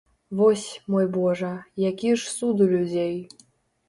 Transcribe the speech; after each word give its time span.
Вось, 0.37 0.69
мой 0.93 1.05
божа, 1.17 1.51
які 1.81 2.09
ж 2.21 2.31
суд 2.37 2.57
у 2.67 2.69
людзей! 2.73 3.15